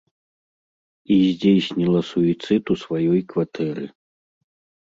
І 1.15 1.17
здзейсніла 1.33 2.01
суіцыд 2.13 2.63
у 2.77 2.79
сваёй 2.85 3.21
кватэры. 3.35 3.85